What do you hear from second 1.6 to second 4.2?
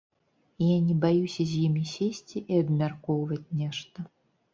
імі сесці і абмяркоўваць нешта.